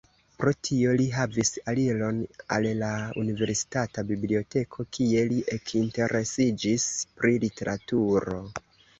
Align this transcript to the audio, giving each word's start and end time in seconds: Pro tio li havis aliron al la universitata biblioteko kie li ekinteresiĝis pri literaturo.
Pro 0.41 0.51
tio 0.67 0.93
li 0.99 1.03
havis 1.15 1.49
aliron 1.73 2.21
al 2.55 2.65
la 2.79 2.87
universitata 3.23 4.03
biblioteko 4.11 4.85
kie 4.97 5.21
li 5.33 5.37
ekinteresiĝis 5.57 6.87
pri 7.19 7.35
literaturo. 7.45 8.39